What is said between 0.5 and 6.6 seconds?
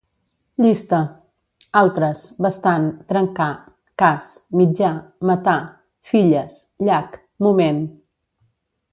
Llista: altres, bastant, trencar, cas, mitjà, matar, filles,